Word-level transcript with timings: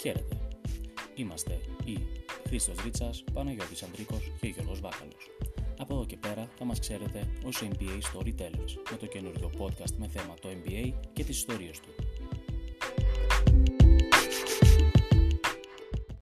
Χαίρετε. 0.00 0.36
Είμαστε 1.14 1.60
οι 1.84 1.98
Χρήστος 2.46 2.76
Ρίτσας, 2.84 3.24
Παναγιώτης 3.32 3.82
Αντρίκο 3.82 4.20
και 4.40 4.46
Γιώργος 4.46 4.80
Βάκαλο. 4.80 5.12
Από 5.78 5.94
εδώ 5.94 6.06
και 6.06 6.16
πέρα 6.16 6.48
θα 6.58 6.64
μας 6.64 6.80
ξέρετε 6.80 7.28
ως 7.44 7.62
NBA 7.62 7.98
Storytellers 8.12 8.72
με 8.90 8.96
το 8.98 9.06
καινούριο 9.06 9.50
podcast 9.58 9.92
με 9.96 10.08
θέμα 10.08 10.34
το 10.40 10.48
NBA 10.48 10.92
και 11.12 11.24
τις 11.24 11.36
ιστορίες 11.36 11.80
του. 11.80 11.97